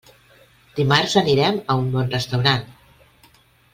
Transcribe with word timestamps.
Dimarts 0.79 1.13
anirem 1.21 1.61
a 1.73 1.77
un 1.83 1.93
bon 1.97 2.11
restaurant. 2.17 2.67